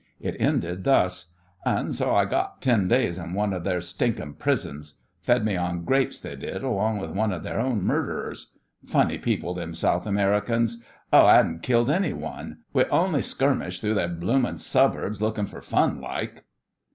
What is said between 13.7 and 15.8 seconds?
through their bloomin' Suburbs lookin' for